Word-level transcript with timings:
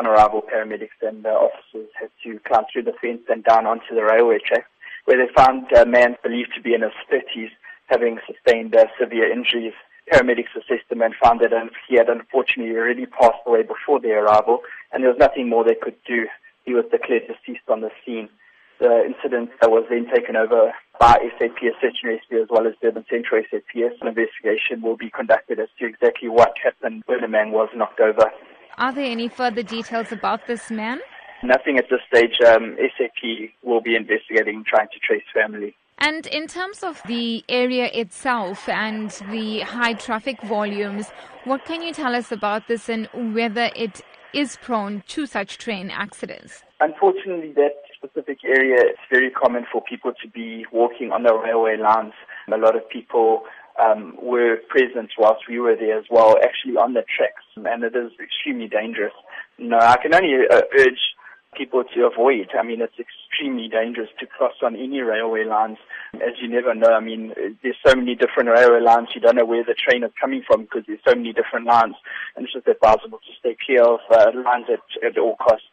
on 0.00 0.06
arrival, 0.06 0.40
paramedics 0.40 0.96
and 1.02 1.26
uh, 1.26 1.28
officers 1.28 1.88
had 1.92 2.08
to 2.24 2.40
climb 2.48 2.64
through 2.72 2.84
the 2.84 2.96
fence 3.02 3.20
and 3.28 3.44
down 3.44 3.66
onto 3.66 3.94
the 3.94 4.02
railway 4.02 4.38
track, 4.38 4.64
where 5.04 5.18
they 5.20 5.30
found 5.36 5.70
a 5.72 5.84
man 5.84 6.16
believed 6.22 6.52
to 6.56 6.62
be 6.62 6.72
in 6.72 6.80
his 6.80 6.96
30s 7.12 7.50
having 7.88 8.18
sustained 8.26 8.74
uh, 8.74 8.86
severe 8.98 9.30
injuries. 9.30 9.74
Paramedics 10.10 10.56
assessed 10.56 10.88
him 10.90 11.02
and 11.02 11.14
found 11.22 11.40
that 11.40 11.52
he 11.86 11.96
had 11.96 12.08
unfortunately 12.08 12.74
already 12.74 13.04
passed 13.04 13.44
away 13.46 13.62
before 13.62 14.00
their 14.00 14.24
arrival, 14.24 14.60
and 14.90 15.02
there 15.02 15.10
was 15.10 15.20
nothing 15.20 15.50
more 15.50 15.64
they 15.64 15.76
could 15.76 15.96
do. 16.08 16.26
He 16.64 16.72
was 16.72 16.86
declared 16.90 17.28
deceased 17.28 17.68
on 17.68 17.82
the 17.82 17.90
scene. 18.04 18.30
The 18.80 19.04
incident 19.04 19.50
was 19.62 19.84
then 19.90 20.08
taken 20.08 20.36
over 20.36 20.72
by 20.98 21.18
SAPS 21.36 21.76
and 21.82 21.92
Rescue 22.02 22.40
as 22.40 22.48
well 22.48 22.66
as 22.66 22.72
Durban 22.80 23.04
Central 23.10 23.42
SAPS. 23.50 24.00
An 24.00 24.08
investigation 24.08 24.80
will 24.80 24.96
be 24.96 25.10
conducted 25.10 25.60
as 25.60 25.68
to 25.78 25.84
exactly 25.84 26.30
what 26.30 26.54
happened 26.64 27.02
when 27.04 27.20
the 27.20 27.28
man 27.28 27.50
was 27.52 27.68
knocked 27.76 28.00
over. 28.00 28.32
Are 28.80 28.94
there 28.94 29.04
any 29.04 29.28
further 29.28 29.62
details 29.62 30.10
about 30.10 30.46
this 30.46 30.70
man? 30.70 31.00
Nothing 31.42 31.76
at 31.76 31.90
this 31.90 32.00
stage. 32.08 32.40
Um, 32.46 32.78
SAP 32.96 33.50
will 33.62 33.82
be 33.82 33.94
investigating, 33.94 34.64
trying 34.66 34.88
to 34.88 34.98
trace 35.06 35.22
family. 35.34 35.76
And 35.98 36.26
in 36.26 36.46
terms 36.46 36.82
of 36.82 37.02
the 37.06 37.44
area 37.50 37.90
itself 37.92 38.66
and 38.70 39.10
the 39.30 39.60
high 39.60 39.92
traffic 39.92 40.40
volumes, 40.40 41.10
what 41.44 41.66
can 41.66 41.82
you 41.82 41.92
tell 41.92 42.14
us 42.14 42.32
about 42.32 42.68
this 42.68 42.88
and 42.88 43.06
whether 43.34 43.70
it 43.76 44.00
is 44.32 44.56
prone 44.62 45.02
to 45.08 45.26
such 45.26 45.58
train 45.58 45.90
accidents? 45.90 46.62
Unfortunately, 46.80 47.52
that 47.56 47.74
specific 47.94 48.38
area, 48.44 48.76
it's 48.80 48.98
very 49.10 49.30
common 49.30 49.66
for 49.70 49.82
people 49.82 50.12
to 50.22 50.28
be 50.30 50.64
walking 50.72 51.12
on 51.12 51.24
the 51.24 51.34
railway 51.34 51.76
lines. 51.76 52.14
A 52.50 52.56
lot 52.56 52.74
of 52.74 52.88
people 52.88 53.42
um, 53.78 54.16
were 54.20 54.56
present 54.68 55.10
whilst 55.18 55.42
we 55.48 55.60
were 55.60 55.76
there 55.76 55.98
as 55.98 56.06
well, 56.10 56.36
actually 56.42 56.76
on 56.76 56.94
the 56.94 57.04
tracks, 57.14 57.44
and 57.66 57.82
it 57.84 57.94
is 57.96 58.12
extremely 58.22 58.68
dangerous. 58.68 59.12
No, 59.58 59.78
I 59.78 59.96
can 60.00 60.14
only 60.14 60.34
uh, 60.50 60.62
urge 60.78 61.14
people 61.56 61.82
to 61.94 62.06
avoid. 62.06 62.48
I 62.58 62.62
mean, 62.62 62.80
it's 62.80 62.98
extremely 62.98 63.68
dangerous 63.68 64.08
to 64.20 64.26
cross 64.26 64.54
on 64.62 64.76
any 64.76 65.00
railway 65.00 65.44
lines, 65.44 65.78
as 66.14 66.38
you 66.40 66.48
never 66.48 66.74
know. 66.74 66.92
I 66.92 67.00
mean, 67.00 67.32
there's 67.62 67.76
so 67.84 67.94
many 67.94 68.14
different 68.14 68.50
railway 68.50 68.80
lines, 68.80 69.08
you 69.14 69.20
don't 69.20 69.36
know 69.36 69.44
where 69.44 69.64
the 69.64 69.74
train 69.74 70.04
is 70.04 70.12
coming 70.20 70.42
from 70.46 70.62
because 70.62 70.84
there's 70.86 71.00
so 71.06 71.14
many 71.14 71.32
different 71.32 71.66
lines, 71.66 71.96
and 72.36 72.44
it's 72.44 72.54
just 72.54 72.68
advisable 72.68 73.18
to 73.18 73.32
stay 73.38 73.56
clear 73.64 73.82
of 73.82 74.00
uh, 74.10 74.30
lines 74.44 74.66
at, 74.72 74.80
at 75.04 75.18
all 75.18 75.36
costs. 75.36 75.66